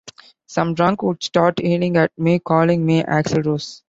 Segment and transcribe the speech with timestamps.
[0.47, 3.79] Some drunk would start yelling at me, calling me Axl Rose.